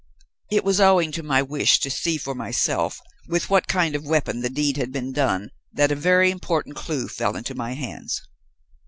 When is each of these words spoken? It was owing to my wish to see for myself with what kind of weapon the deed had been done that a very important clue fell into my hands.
It 0.49 0.63
was 0.63 0.81
owing 0.81 1.11
to 1.11 1.21
my 1.21 1.43
wish 1.43 1.79
to 1.81 1.91
see 1.91 2.17
for 2.17 2.33
myself 2.33 2.99
with 3.27 3.51
what 3.51 3.67
kind 3.67 3.93
of 3.93 4.03
weapon 4.03 4.41
the 4.41 4.49
deed 4.49 4.77
had 4.77 4.91
been 4.91 5.11
done 5.13 5.51
that 5.73 5.91
a 5.91 5.95
very 5.95 6.31
important 6.31 6.75
clue 6.75 7.07
fell 7.07 7.35
into 7.35 7.53
my 7.53 7.73
hands. 7.75 8.19